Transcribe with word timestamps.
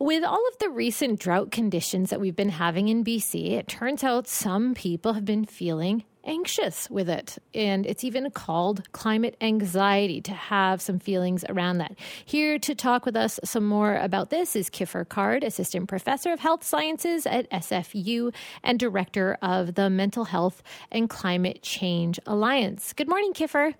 With 0.00 0.22
all 0.22 0.46
of 0.52 0.58
the 0.58 0.70
recent 0.70 1.18
drought 1.18 1.50
conditions 1.50 2.10
that 2.10 2.20
we've 2.20 2.36
been 2.36 2.50
having 2.50 2.86
in 2.86 3.02
BC, 3.02 3.54
it 3.54 3.66
turns 3.66 4.04
out 4.04 4.28
some 4.28 4.72
people 4.72 5.14
have 5.14 5.24
been 5.24 5.44
feeling 5.44 6.04
anxious 6.22 6.88
with 6.88 7.08
it. 7.08 7.36
And 7.52 7.84
it's 7.84 8.04
even 8.04 8.30
called 8.30 8.92
climate 8.92 9.36
anxiety 9.40 10.20
to 10.20 10.32
have 10.32 10.80
some 10.80 11.00
feelings 11.00 11.44
around 11.48 11.78
that. 11.78 11.96
Here 12.24 12.60
to 12.60 12.76
talk 12.76 13.06
with 13.06 13.16
us 13.16 13.40
some 13.42 13.66
more 13.66 13.96
about 13.96 14.30
this 14.30 14.54
is 14.54 14.70
Kiffer 14.70 15.08
Card, 15.08 15.42
Assistant 15.42 15.88
Professor 15.88 16.32
of 16.32 16.38
Health 16.38 16.62
Sciences 16.62 17.26
at 17.26 17.50
SFU 17.50 18.32
and 18.62 18.78
Director 18.78 19.36
of 19.42 19.74
the 19.74 19.90
Mental 19.90 20.26
Health 20.26 20.62
and 20.92 21.10
Climate 21.10 21.60
Change 21.62 22.20
Alliance. 22.24 22.92
Good 22.92 23.08
morning, 23.08 23.32
Kiffer. 23.32 23.74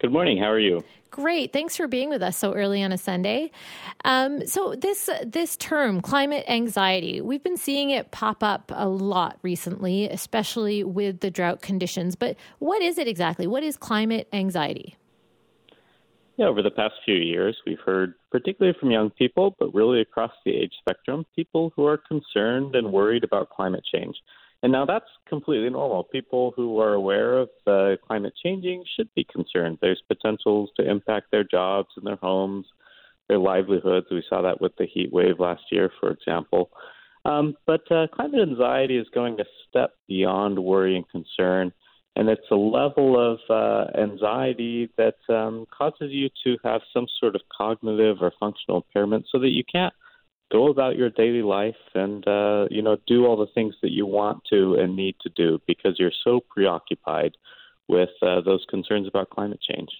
Good 0.00 0.10
morning. 0.10 0.38
How 0.38 0.50
are 0.50 0.58
you? 0.58 0.82
Great. 1.12 1.52
Thanks 1.52 1.76
for 1.76 1.86
being 1.86 2.08
with 2.08 2.22
us 2.22 2.38
so 2.38 2.54
early 2.54 2.82
on 2.82 2.90
a 2.90 2.96
Sunday. 2.96 3.50
Um, 4.02 4.46
so 4.46 4.74
this 4.74 5.10
this 5.22 5.58
term, 5.58 6.00
climate 6.00 6.42
anxiety, 6.48 7.20
we've 7.20 7.42
been 7.42 7.58
seeing 7.58 7.90
it 7.90 8.10
pop 8.12 8.42
up 8.42 8.72
a 8.74 8.88
lot 8.88 9.38
recently, 9.42 10.08
especially 10.08 10.82
with 10.82 11.20
the 11.20 11.30
drought 11.30 11.60
conditions. 11.60 12.16
But 12.16 12.36
what 12.60 12.80
is 12.80 12.96
it 12.96 13.06
exactly? 13.06 13.46
What 13.46 13.62
is 13.62 13.76
climate 13.76 14.26
anxiety? 14.32 14.96
Yeah, 16.38 16.46
over 16.46 16.62
the 16.62 16.70
past 16.70 16.94
few 17.04 17.16
years, 17.16 17.58
we've 17.66 17.78
heard, 17.84 18.14
particularly 18.30 18.74
from 18.80 18.90
young 18.90 19.10
people, 19.10 19.54
but 19.58 19.74
really 19.74 20.00
across 20.00 20.32
the 20.46 20.56
age 20.56 20.72
spectrum, 20.78 21.26
people 21.36 21.74
who 21.76 21.84
are 21.84 21.98
concerned 21.98 22.74
and 22.74 22.90
worried 22.90 23.22
about 23.22 23.50
climate 23.50 23.84
change. 23.84 24.16
And 24.62 24.70
now 24.70 24.84
that's 24.84 25.06
completely 25.28 25.70
normal. 25.70 26.04
People 26.04 26.52
who 26.54 26.78
are 26.78 26.94
aware 26.94 27.38
of 27.38 27.48
uh, 27.66 27.96
climate 28.06 28.34
changing 28.42 28.84
should 28.96 29.12
be 29.14 29.24
concerned. 29.24 29.78
There's 29.80 30.02
potentials 30.06 30.70
to 30.76 30.88
impact 30.88 31.32
their 31.32 31.42
jobs 31.42 31.88
and 31.96 32.06
their 32.06 32.16
homes, 32.16 32.66
their 33.28 33.38
livelihoods. 33.38 34.06
We 34.10 34.22
saw 34.28 34.42
that 34.42 34.60
with 34.60 34.76
the 34.76 34.86
heat 34.86 35.12
wave 35.12 35.40
last 35.40 35.62
year, 35.72 35.90
for 35.98 36.10
example. 36.10 36.70
Um, 37.24 37.56
but 37.66 37.90
uh, 37.90 38.06
climate 38.14 38.48
anxiety 38.48 38.98
is 38.98 39.06
going 39.12 39.40
a 39.40 39.44
step 39.68 39.94
beyond 40.06 40.58
worry 40.58 40.96
and 40.96 41.08
concern. 41.08 41.72
And 42.14 42.28
it's 42.28 42.50
a 42.50 42.56
level 42.56 43.18
of 43.18 43.38
uh, 43.48 43.98
anxiety 43.98 44.90
that 44.98 45.16
um, 45.28 45.66
causes 45.76 46.10
you 46.10 46.28
to 46.44 46.56
have 46.62 46.82
some 46.92 47.06
sort 47.18 47.34
of 47.34 47.40
cognitive 47.56 48.18
or 48.20 48.32
functional 48.38 48.84
impairment 48.86 49.26
so 49.32 49.38
that 49.38 49.48
you 49.48 49.64
can't 49.64 49.94
go 50.52 50.68
about 50.68 50.96
your 50.96 51.10
daily 51.10 51.42
life 51.42 51.74
and 51.94 52.28
uh, 52.28 52.66
you 52.70 52.82
know 52.82 52.96
do 53.06 53.24
all 53.26 53.36
the 53.36 53.50
things 53.54 53.74
that 53.82 53.90
you 53.90 54.06
want 54.06 54.42
to 54.50 54.74
and 54.74 54.94
need 54.94 55.16
to 55.22 55.30
do 55.30 55.58
because 55.66 55.96
you're 55.98 56.12
so 56.22 56.40
preoccupied 56.40 57.32
with 57.88 58.10
uh, 58.22 58.40
those 58.42 58.64
concerns 58.68 59.08
about 59.08 59.30
climate 59.30 59.60
change, 59.60 59.90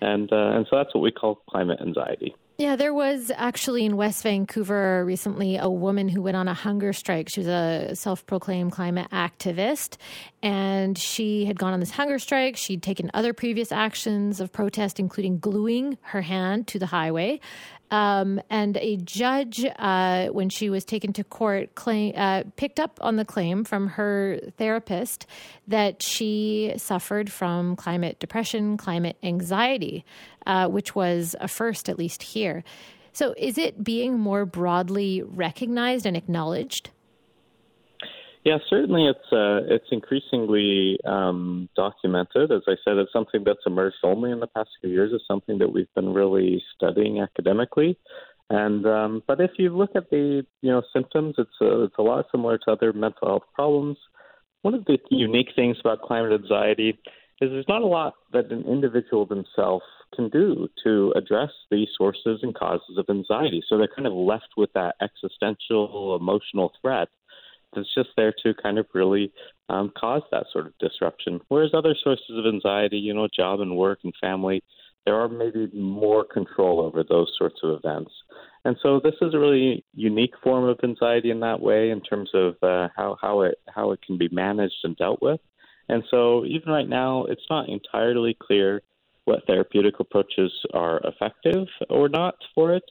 and 0.00 0.32
uh, 0.32 0.56
and 0.56 0.66
so 0.68 0.76
that's 0.76 0.94
what 0.94 1.00
we 1.00 1.12
call 1.12 1.36
climate 1.48 1.78
anxiety. 1.80 2.34
Yeah, 2.58 2.76
there 2.76 2.92
was 2.92 3.32
actually 3.34 3.84
in 3.84 3.96
West 3.96 4.22
Vancouver 4.22 5.04
recently 5.04 5.56
a 5.56 5.70
woman 5.70 6.08
who 6.08 6.20
went 6.20 6.36
on 6.36 6.46
a 6.46 6.54
hunger 6.54 6.92
strike. 6.92 7.28
She 7.30 7.40
was 7.40 7.48
a 7.48 7.96
self 7.96 8.26
proclaimed 8.26 8.72
climate 8.72 9.08
activist, 9.10 9.96
and 10.42 10.96
she 10.98 11.46
had 11.46 11.58
gone 11.58 11.72
on 11.72 11.80
this 11.80 11.90
hunger 11.90 12.18
strike. 12.18 12.56
She'd 12.56 12.82
taken 12.82 13.10
other 13.14 13.32
previous 13.32 13.72
actions 13.72 14.38
of 14.38 14.52
protest, 14.52 15.00
including 15.00 15.38
gluing 15.38 15.96
her 16.02 16.20
hand 16.20 16.66
to 16.68 16.78
the 16.78 16.86
highway. 16.86 17.40
Um, 17.92 18.40
and 18.48 18.78
a 18.78 18.96
judge, 18.96 19.66
uh, 19.78 20.28
when 20.28 20.48
she 20.48 20.70
was 20.70 20.82
taken 20.82 21.12
to 21.12 21.24
court, 21.24 21.74
claim, 21.74 22.14
uh, 22.16 22.44
picked 22.56 22.80
up 22.80 22.98
on 23.02 23.16
the 23.16 23.24
claim 23.26 23.64
from 23.64 23.86
her 23.86 24.40
therapist 24.56 25.26
that 25.68 26.02
she 26.02 26.72
suffered 26.78 27.30
from 27.30 27.76
climate 27.76 28.18
depression, 28.18 28.78
climate 28.78 29.18
anxiety, 29.22 30.06
uh, 30.46 30.68
which 30.68 30.94
was 30.94 31.36
a 31.38 31.48
first, 31.48 31.90
at 31.90 31.98
least 31.98 32.22
here. 32.22 32.64
So, 33.12 33.34
is 33.36 33.58
it 33.58 33.84
being 33.84 34.18
more 34.18 34.46
broadly 34.46 35.22
recognized 35.22 36.06
and 36.06 36.16
acknowledged? 36.16 36.88
Yeah, 38.44 38.58
certainly 38.68 39.06
it's 39.06 39.32
uh, 39.32 39.72
it's 39.72 39.86
increasingly 39.92 40.98
um, 41.04 41.68
documented. 41.76 42.50
As 42.50 42.62
I 42.66 42.74
said, 42.84 42.96
it's 42.96 43.12
something 43.12 43.44
that's 43.44 43.60
emerged 43.66 43.96
only 44.02 44.32
in 44.32 44.40
the 44.40 44.48
past 44.48 44.70
few 44.80 44.90
years. 44.90 45.12
It's 45.14 45.24
something 45.28 45.58
that 45.58 45.72
we've 45.72 45.92
been 45.94 46.12
really 46.12 46.60
studying 46.74 47.20
academically. 47.20 47.96
And 48.50 48.84
um, 48.84 49.22
but 49.28 49.40
if 49.40 49.52
you 49.58 49.76
look 49.76 49.90
at 49.94 50.10
the 50.10 50.44
you 50.60 50.70
know 50.70 50.82
symptoms, 50.92 51.36
it's 51.38 51.50
a, 51.60 51.84
it's 51.84 51.94
a 51.98 52.02
lot 52.02 52.26
similar 52.32 52.58
to 52.58 52.72
other 52.72 52.92
mental 52.92 53.28
health 53.28 53.44
problems. 53.54 53.96
One 54.62 54.74
of 54.74 54.84
the 54.86 54.98
unique 55.10 55.50
things 55.54 55.76
about 55.80 56.02
climate 56.02 56.32
anxiety 56.32 56.98
is 57.40 57.50
there's 57.50 57.68
not 57.68 57.82
a 57.82 57.86
lot 57.86 58.14
that 58.32 58.50
an 58.50 58.64
individual 58.66 59.24
themselves 59.24 59.84
can 60.14 60.28
do 60.28 60.68
to 60.84 61.12
address 61.16 61.50
the 61.70 61.86
sources 61.96 62.40
and 62.42 62.54
causes 62.54 62.98
of 62.98 63.06
anxiety. 63.08 63.62
So 63.68 63.78
they're 63.78 63.88
kind 63.94 64.06
of 64.06 64.12
left 64.12 64.50
with 64.56 64.72
that 64.74 64.96
existential 65.00 66.16
emotional 66.20 66.72
threat 66.80 67.08
that's 67.74 67.94
just 67.94 68.10
there 68.16 68.32
to 68.42 68.54
kind 68.54 68.78
of 68.78 68.86
really 68.94 69.32
um, 69.68 69.92
cause 69.96 70.22
that 70.30 70.46
sort 70.52 70.66
of 70.66 70.78
disruption. 70.78 71.40
Whereas 71.48 71.70
other 71.74 71.94
sources 72.02 72.36
of 72.36 72.46
anxiety, 72.46 72.98
you 72.98 73.14
know, 73.14 73.28
job 73.34 73.60
and 73.60 73.76
work 73.76 74.00
and 74.04 74.12
family, 74.20 74.62
there 75.04 75.16
are 75.16 75.28
maybe 75.28 75.68
more 75.74 76.24
control 76.24 76.80
over 76.80 77.02
those 77.02 77.32
sorts 77.36 77.60
of 77.62 77.70
events. 77.82 78.12
And 78.64 78.76
so 78.82 79.00
this 79.02 79.14
is 79.20 79.34
a 79.34 79.38
really 79.38 79.84
unique 79.94 80.34
form 80.42 80.64
of 80.64 80.78
anxiety 80.84 81.30
in 81.30 81.40
that 81.40 81.60
way, 81.60 81.90
in 81.90 82.00
terms 82.00 82.30
of 82.34 82.54
uh, 82.62 82.88
how 82.96 83.16
how 83.20 83.42
it 83.42 83.58
how 83.74 83.90
it 83.90 84.00
can 84.06 84.18
be 84.18 84.28
managed 84.30 84.76
and 84.84 84.96
dealt 84.96 85.20
with. 85.20 85.40
And 85.88 86.04
so 86.10 86.44
even 86.44 86.72
right 86.72 86.88
now, 86.88 87.24
it's 87.24 87.46
not 87.50 87.68
entirely 87.68 88.36
clear 88.40 88.82
what 89.24 89.46
therapeutic 89.46 89.98
approaches 90.00 90.52
are 90.72 91.00
effective 91.04 91.66
or 91.90 92.08
not 92.08 92.34
for 92.54 92.74
it. 92.74 92.84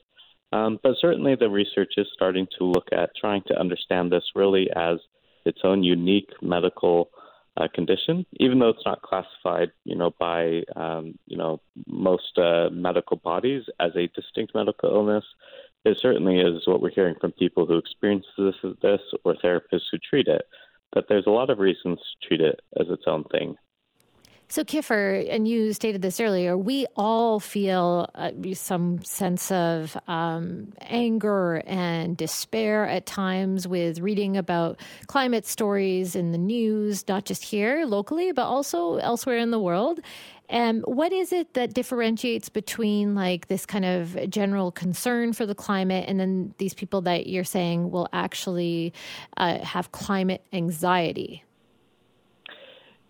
Um, 0.52 0.78
but 0.82 0.96
certainly 1.00 1.34
the 1.34 1.48
research 1.48 1.94
is 1.96 2.06
starting 2.12 2.46
to 2.58 2.64
look 2.64 2.88
at 2.92 3.10
trying 3.18 3.42
to 3.46 3.58
understand 3.58 4.12
this 4.12 4.24
really 4.34 4.68
as 4.76 4.98
its 5.44 5.60
own 5.64 5.82
unique 5.82 6.30
medical 6.42 7.10
uh, 7.56 7.68
condition, 7.74 8.24
even 8.40 8.58
though 8.58 8.68
it's 8.68 8.86
not 8.86 9.02
classified, 9.02 9.70
you 9.84 9.94
know, 9.94 10.14
by 10.18 10.62
um, 10.76 11.18
you 11.26 11.36
know 11.36 11.60
most 11.86 12.38
uh, 12.38 12.68
medical 12.70 13.16
bodies 13.18 13.64
as 13.80 13.92
a 13.96 14.08
distinct 14.14 14.54
medical 14.54 14.90
illness. 14.90 15.24
It 15.84 15.98
certainly 16.00 16.38
is 16.38 16.66
what 16.66 16.80
we're 16.80 16.90
hearing 16.90 17.16
from 17.20 17.32
people 17.32 17.66
who 17.66 17.76
experience 17.76 18.26
this, 18.38 18.54
this 18.82 19.00
or 19.24 19.34
therapists 19.34 19.90
who 19.90 19.98
treat 19.98 20.28
it. 20.28 20.42
that 20.94 21.06
there's 21.08 21.26
a 21.26 21.30
lot 21.30 21.50
of 21.50 21.58
reasons 21.58 21.98
to 21.98 22.28
treat 22.28 22.40
it 22.40 22.60
as 22.78 22.86
its 22.88 23.04
own 23.06 23.24
thing. 23.24 23.56
So, 24.52 24.64
Kiffer, 24.64 25.26
and 25.30 25.48
you 25.48 25.72
stated 25.72 26.02
this 26.02 26.20
earlier, 26.20 26.58
we 26.58 26.84
all 26.94 27.40
feel 27.40 28.10
uh, 28.14 28.32
some 28.52 29.02
sense 29.02 29.50
of 29.50 29.96
um, 30.08 30.74
anger 30.82 31.62
and 31.66 32.18
despair 32.18 32.86
at 32.86 33.06
times 33.06 33.66
with 33.66 34.00
reading 34.00 34.36
about 34.36 34.78
climate 35.06 35.46
stories 35.46 36.14
in 36.14 36.32
the 36.32 36.38
news, 36.38 37.08
not 37.08 37.24
just 37.24 37.42
here 37.42 37.86
locally, 37.86 38.30
but 38.32 38.44
also 38.44 38.96
elsewhere 38.96 39.38
in 39.38 39.52
the 39.52 39.58
world. 39.58 40.00
And 40.50 40.82
what 40.82 41.14
is 41.14 41.32
it 41.32 41.54
that 41.54 41.72
differentiates 41.72 42.50
between 42.50 43.14
like 43.14 43.48
this 43.48 43.64
kind 43.64 43.86
of 43.86 44.28
general 44.28 44.70
concern 44.70 45.32
for 45.32 45.46
the 45.46 45.54
climate 45.54 46.04
and 46.06 46.20
then 46.20 46.54
these 46.58 46.74
people 46.74 47.00
that 47.00 47.26
you're 47.26 47.42
saying 47.42 47.90
will 47.90 48.06
actually 48.12 48.92
uh, 49.38 49.60
have 49.60 49.92
climate 49.92 50.44
anxiety? 50.52 51.42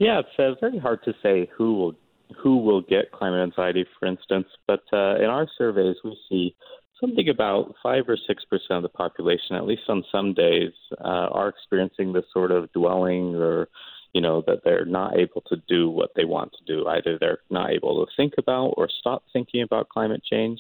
Yeah, 0.03 0.19
it's 0.19 0.37
uh, 0.37 0.59
very 0.61 0.81
hard 0.81 1.05
to 1.05 1.15
say 1.23 1.49
who 1.57 1.75
will 1.75 1.95
who 2.43 2.57
will 2.57 2.81
get 2.81 3.13
climate 3.13 3.41
anxiety, 3.41 3.87
for 4.01 4.07
instance. 4.07 4.49
But 4.67 4.83
uh, 4.93 5.15
in 5.19 5.27
our 5.27 5.47
surveys, 5.57 5.95
we 6.03 6.19
see 6.29 6.57
something 7.01 7.29
about 7.29 7.77
five 7.85 8.09
or 8.09 8.17
six 8.27 8.45
percent 8.45 8.79
of 8.79 8.83
the 8.83 8.89
population, 8.89 9.55
at 9.55 9.65
least 9.65 9.83
on 9.89 10.03
some 10.11 10.35
days, 10.35 10.73
uh, 10.99 11.29
are 11.31 11.49
experiencing 11.49 12.13
this 12.13 12.25
sort 12.33 12.51
of 12.51 12.73
dwelling, 12.73 13.37
or 13.37 13.69
you 14.13 14.21
know 14.21 14.43
that 14.49 14.63
they're 14.65 14.85
not 14.85 15.17
able 15.17 15.41
to 15.43 15.57
do 15.69 15.89
what 15.89 16.11
they 16.17 16.25
want 16.25 16.51
to 16.55 16.65
do. 16.75 16.84
Either 16.89 17.17
they're 17.17 17.39
not 17.49 17.71
able 17.71 18.05
to 18.05 18.11
think 18.17 18.33
about 18.39 18.75
or 18.77 18.89
stop 18.99 19.23
thinking 19.33 19.63
about 19.63 19.89
climate 19.89 20.25
change 20.29 20.59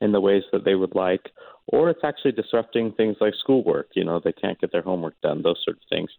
in 0.00 0.12
the 0.12 0.20
ways 0.20 0.44
that 0.52 0.64
they 0.64 0.76
would 0.76 0.94
like, 0.94 1.32
or 1.66 1.90
it's 1.90 2.04
actually 2.04 2.30
disrupting 2.30 2.92
things 2.92 3.16
like 3.20 3.34
schoolwork. 3.40 3.88
You 3.94 4.04
know, 4.04 4.20
they 4.22 4.32
can't 4.32 4.60
get 4.60 4.70
their 4.70 4.82
homework 4.82 5.20
done, 5.20 5.42
those 5.42 5.60
sort 5.64 5.78
of 5.78 5.82
things. 5.90 6.10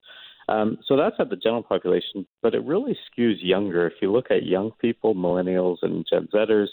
Um, 0.47 0.77
so 0.85 0.95
that's 0.95 1.15
at 1.19 1.29
the 1.29 1.35
general 1.35 1.63
population, 1.63 2.27
but 2.41 2.53
it 2.53 2.63
really 2.63 2.97
skews 3.09 3.37
younger. 3.41 3.87
If 3.87 3.93
you 4.01 4.11
look 4.11 4.29
at 4.29 4.43
young 4.43 4.71
people, 4.79 5.15
millennials 5.15 5.77
and 5.81 6.05
Gen 6.09 6.27
Zers, 6.33 6.67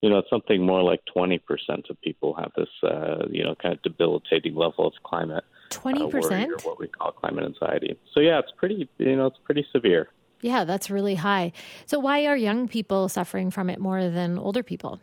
you 0.00 0.08
know, 0.08 0.18
it's 0.18 0.30
something 0.30 0.64
more 0.64 0.82
like 0.82 1.00
20% 1.14 1.40
of 1.90 2.00
people 2.02 2.34
have 2.34 2.52
this, 2.56 2.68
uh, 2.82 3.26
you 3.30 3.42
know, 3.42 3.54
kind 3.60 3.74
of 3.74 3.82
debilitating 3.82 4.54
level 4.54 4.86
of 4.86 4.92
climate. 5.04 5.44
20%? 5.70 6.04
Uh, 6.04 6.46
or 6.46 6.56
what 6.62 6.78
we 6.78 6.86
call 6.86 7.12
climate 7.12 7.44
anxiety. 7.44 7.98
So, 8.14 8.20
yeah, 8.20 8.38
it's 8.38 8.52
pretty, 8.56 8.88
you 8.98 9.16
know, 9.16 9.26
it's 9.26 9.38
pretty 9.44 9.66
severe. 9.72 10.08
Yeah, 10.40 10.64
that's 10.64 10.88
really 10.88 11.16
high. 11.16 11.52
So, 11.86 11.98
why 11.98 12.26
are 12.26 12.36
young 12.36 12.68
people 12.68 13.08
suffering 13.08 13.50
from 13.50 13.68
it 13.68 13.80
more 13.80 14.08
than 14.08 14.38
older 14.38 14.62
people? 14.62 15.00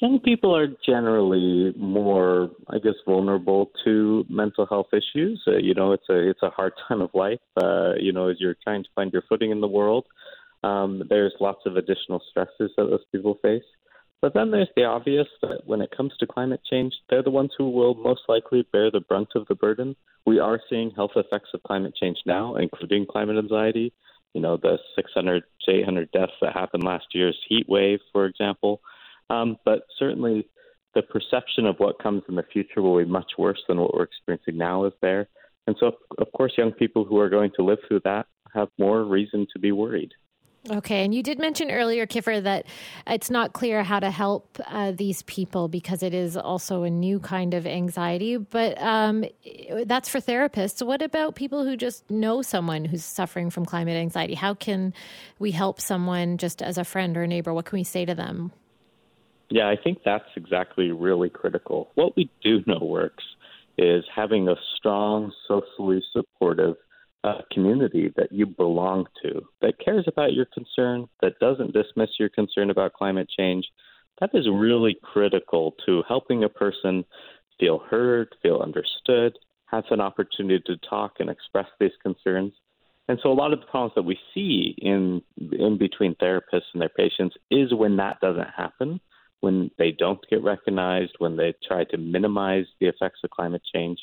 Young 0.00 0.20
people 0.20 0.54
are 0.54 0.68
generally 0.86 1.72
more, 1.76 2.50
I 2.68 2.78
guess, 2.78 2.94
vulnerable 3.06 3.70
to 3.84 4.24
mental 4.28 4.66
health 4.66 4.88
issues. 4.92 5.42
Uh, 5.46 5.56
you 5.56 5.74
know, 5.74 5.92
it's 5.92 6.08
a 6.08 6.28
it's 6.30 6.42
a 6.42 6.50
hard 6.50 6.72
time 6.88 7.00
of 7.00 7.10
life. 7.14 7.40
Uh, 7.56 7.94
you 7.98 8.12
know, 8.12 8.28
as 8.28 8.36
you're 8.38 8.56
trying 8.62 8.82
to 8.84 8.88
find 8.94 9.12
your 9.12 9.22
footing 9.28 9.50
in 9.50 9.60
the 9.60 9.68
world, 9.68 10.06
um, 10.64 11.02
there's 11.08 11.34
lots 11.40 11.60
of 11.66 11.76
additional 11.76 12.22
stresses 12.30 12.70
that 12.76 12.86
those 12.90 13.04
people 13.12 13.38
face. 13.42 13.62
But 14.20 14.34
then 14.34 14.50
there's 14.50 14.68
the 14.74 14.84
obvious 14.84 15.28
that 15.42 15.60
when 15.64 15.80
it 15.80 15.94
comes 15.96 16.12
to 16.18 16.26
climate 16.26 16.60
change, 16.68 16.92
they're 17.08 17.22
the 17.22 17.30
ones 17.30 17.52
who 17.56 17.70
will 17.70 17.94
most 17.94 18.22
likely 18.28 18.66
bear 18.72 18.90
the 18.90 19.00
brunt 19.00 19.28
of 19.36 19.46
the 19.46 19.54
burden. 19.54 19.94
We 20.26 20.40
are 20.40 20.60
seeing 20.68 20.90
health 20.90 21.12
effects 21.14 21.50
of 21.54 21.62
climate 21.62 21.94
change 21.94 22.18
now, 22.26 22.56
including 22.56 23.06
climate 23.06 23.38
anxiety. 23.38 23.92
You 24.34 24.40
know, 24.40 24.56
the 24.56 24.78
600 24.96 25.44
to 25.66 25.70
800 25.70 26.10
deaths 26.10 26.32
that 26.42 26.52
happened 26.52 26.82
last 26.82 27.06
year's 27.14 27.38
heat 27.48 27.66
wave, 27.68 28.00
for 28.12 28.26
example. 28.26 28.80
Um, 29.30 29.56
but 29.64 29.80
certainly 29.98 30.48
the 30.94 31.02
perception 31.02 31.66
of 31.66 31.76
what 31.78 32.02
comes 32.02 32.22
in 32.28 32.34
the 32.34 32.42
future 32.52 32.82
will 32.82 32.98
be 32.98 33.04
much 33.04 33.32
worse 33.38 33.62
than 33.68 33.80
what 33.80 33.94
we're 33.94 34.04
experiencing 34.04 34.56
now 34.56 34.84
is 34.84 34.92
there. 35.00 35.28
And 35.66 35.76
so, 35.78 35.92
of 36.18 36.32
course, 36.32 36.52
young 36.56 36.72
people 36.72 37.04
who 37.04 37.18
are 37.18 37.28
going 37.28 37.50
to 37.56 37.62
live 37.62 37.78
through 37.86 38.00
that 38.04 38.26
have 38.54 38.68
more 38.78 39.04
reason 39.04 39.46
to 39.52 39.58
be 39.58 39.70
worried. 39.70 40.12
Okay, 40.70 41.04
and 41.04 41.14
you 41.14 41.22
did 41.22 41.38
mention 41.38 41.70
earlier, 41.70 42.04
Kiffer, 42.06 42.42
that 42.42 42.66
it's 43.06 43.30
not 43.30 43.52
clear 43.52 43.82
how 43.82 44.00
to 44.00 44.10
help 44.10 44.58
uh, 44.66 44.92
these 44.92 45.22
people 45.22 45.68
because 45.68 46.02
it 46.02 46.12
is 46.12 46.36
also 46.36 46.82
a 46.82 46.90
new 46.90 47.20
kind 47.20 47.54
of 47.54 47.66
anxiety. 47.66 48.36
But 48.36 48.80
um, 48.82 49.24
that's 49.86 50.08
for 50.08 50.20
therapists. 50.20 50.84
What 50.84 51.00
about 51.00 51.36
people 51.36 51.64
who 51.64 51.76
just 51.76 52.10
know 52.10 52.42
someone 52.42 52.84
who's 52.84 53.04
suffering 53.04 53.50
from 53.50 53.64
climate 53.64 53.96
anxiety? 53.96 54.34
How 54.34 54.52
can 54.52 54.92
we 55.38 55.52
help 55.52 55.80
someone 55.80 56.38
just 56.38 56.60
as 56.60 56.76
a 56.76 56.84
friend 56.84 57.16
or 57.16 57.22
a 57.22 57.28
neighbor? 57.28 57.54
What 57.54 57.64
can 57.64 57.78
we 57.78 57.84
say 57.84 58.04
to 58.04 58.14
them? 58.14 58.52
Yeah, 59.50 59.68
I 59.68 59.76
think 59.82 59.98
that's 60.04 60.28
exactly 60.36 60.90
really 60.90 61.30
critical. 61.30 61.90
What 61.94 62.16
we 62.16 62.30
do 62.42 62.62
know 62.66 62.80
works 62.80 63.24
is 63.78 64.04
having 64.14 64.48
a 64.48 64.56
strong, 64.76 65.32
socially 65.46 66.02
supportive 66.12 66.76
uh, 67.24 67.40
community 67.52 68.12
that 68.16 68.30
you 68.30 68.46
belong 68.46 69.06
to, 69.22 69.42
that 69.60 69.78
cares 69.82 70.04
about 70.06 70.32
your 70.34 70.46
concern, 70.46 71.08
that 71.22 71.38
doesn't 71.40 71.72
dismiss 71.72 72.10
your 72.18 72.28
concern 72.28 72.70
about 72.70 72.92
climate 72.92 73.28
change. 73.36 73.66
That 74.20 74.30
is 74.34 74.48
really 74.52 74.96
critical 75.02 75.74
to 75.86 76.02
helping 76.06 76.44
a 76.44 76.48
person 76.48 77.04
feel 77.58 77.80
heard, 77.90 78.34
feel 78.42 78.60
understood, 78.60 79.36
have 79.66 79.84
an 79.90 80.00
opportunity 80.00 80.62
to 80.66 80.76
talk 80.88 81.14
and 81.18 81.30
express 81.30 81.66
these 81.80 81.92
concerns. 82.02 82.52
And 83.08 83.18
so 83.22 83.30
a 83.30 83.34
lot 83.34 83.52
of 83.52 83.60
the 83.60 83.66
problems 83.66 83.94
that 83.96 84.02
we 84.02 84.18
see 84.34 84.74
in 84.78 85.22
in 85.52 85.78
between 85.78 86.14
therapists 86.16 86.70
and 86.72 86.82
their 86.82 86.90
patients 86.90 87.36
is 87.50 87.72
when 87.72 87.96
that 87.96 88.20
doesn't 88.20 88.48
happen, 88.56 89.00
when 89.40 89.70
they 89.78 89.92
don't 89.92 90.20
get 90.30 90.42
recognized, 90.42 91.12
when 91.18 91.36
they 91.36 91.54
try 91.66 91.84
to 91.84 91.96
minimize 91.96 92.66
the 92.80 92.88
effects 92.88 93.20
of 93.24 93.30
climate 93.30 93.62
change. 93.72 93.98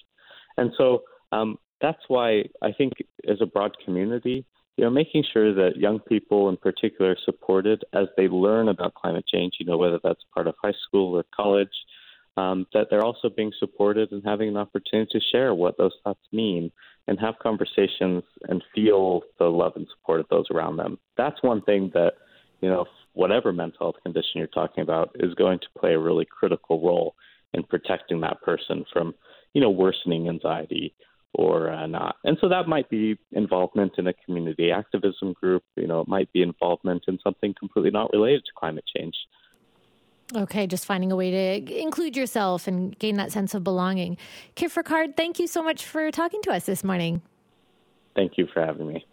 And 0.58 0.72
so 0.78 1.04
um, 1.32 1.58
that's 1.82 2.02
why 2.08 2.46
I 2.62 2.72
think 2.72 2.94
as 3.28 3.38
a 3.42 3.46
broad 3.46 3.76
community, 3.84 4.46
you 4.78 4.84
know, 4.84 4.90
making 4.90 5.24
sure 5.32 5.54
that 5.54 5.78
young 5.78 6.00
people 6.00 6.50
in 6.50 6.58
particular 6.58 7.12
are 7.12 7.18
supported 7.24 7.84
as 7.94 8.08
they 8.18 8.28
learn 8.28 8.70
about 8.70 8.94
climate 8.94 9.26
change, 9.28 9.54
you 9.60 9.66
know, 9.66 9.78
whether 9.78 10.00
that's 10.04 10.20
part 10.34 10.48
of 10.48 10.56
high 10.62 10.74
school 10.88 11.18
or 11.18 11.24
college, 11.34 11.70
um, 12.38 12.66
that 12.74 12.88
they're 12.90 13.04
also 13.04 13.30
being 13.30 13.54
supported 13.58 14.12
and 14.12 14.22
having 14.26 14.50
an 14.50 14.58
opportunity 14.58 15.10
to 15.14 15.26
share 15.32 15.54
what 15.54 15.78
those 15.78 15.94
thoughts 16.04 16.20
mean 16.34 16.72
and 17.08 17.20
have 17.20 17.36
conversations 17.42 18.24
and 18.50 18.64
feel 18.74 19.22
the 19.40 19.46
love 19.46 19.74
and 19.76 19.88
support 19.96 20.20
of 20.20 20.28
those 20.30 20.46
around 20.52 20.76
them. 20.76 21.00
That's 21.18 21.42
one 21.42 21.62
thing 21.62 21.92
that, 21.94 22.14
you 22.62 22.70
know, 22.70 22.86
whatever 23.16 23.52
mental 23.52 23.78
health 23.80 23.96
condition 24.04 24.34
you're 24.36 24.48
talking 24.48 24.84
about 24.84 25.12
is 25.16 25.34
going 25.34 25.60
to 25.60 25.80
play 25.80 25.94
a 25.94 26.00
really 26.00 26.26
critical 26.26 26.86
role 26.86 27.16
in 27.54 27.64
protecting 27.64 28.22
that 28.22 28.42
person 28.42 28.86
from, 28.92 29.16
you 29.54 29.62
know, 29.62 29.70
worsening 29.70 30.30
anxiety 30.30 30.94
or 31.34 31.72
uh, 31.72 31.88
not. 31.88 32.16
And 32.24 32.38
so 32.40 32.50
that 32.50 32.68
might 32.68 32.90
be 32.90 33.18
involvement 33.32 33.94
in 33.98 34.08
a 34.08 34.14
community 34.14 34.72
activism 34.72 35.34
group. 35.34 35.64
You 35.76 35.88
know, 35.88 36.02
it 36.02 36.08
might 36.08 36.32
be 36.34 36.42
involvement 36.42 37.04
in 37.08 37.20
something 37.24 37.54
completely 37.58 37.92
not 37.92 38.12
related 38.14 38.44
to 38.46 38.52
climate 38.58 38.86
change. 38.96 39.16
Okay, 40.36 40.66
just 40.66 40.86
finding 40.86 41.12
a 41.12 41.16
way 41.16 41.32
to 41.32 41.80
include 41.80 42.18
yourself 42.18 42.68
and 42.68 42.98
gain 42.98 43.18
that 43.18 43.32
sense 43.32 43.54
of 43.54 43.64
belonging. 43.64 44.18
Kiffer 44.56 44.84
Card, 44.84 45.16
thank 45.16 45.40
you 45.40 45.48
so 45.48 45.62
much 45.62 45.86
for 45.86 46.10
talking 46.10 46.42
to 46.44 46.52
us 46.52 46.66
this 46.66 46.84
morning. 46.84 47.22
Thank 48.16 48.38
you 48.38 48.48
for 48.52 48.66
having 48.66 48.88
me. 48.88 49.06